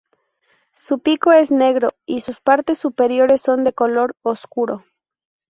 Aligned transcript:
Su 0.73 0.97
pico 0.97 1.31
es 1.31 1.51
negro 1.51 1.89
y 2.07 2.21
sus 2.21 2.41
partes 2.41 2.79
superiores 2.79 3.43
son 3.43 3.63
de 3.63 3.73
color 3.73 4.15
oscuro. 4.23 4.83